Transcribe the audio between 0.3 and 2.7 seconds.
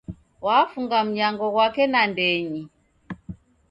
Wafunga mnyango ghwake nandenyi